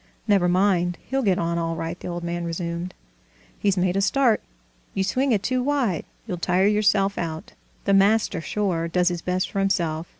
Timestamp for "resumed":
2.43-2.95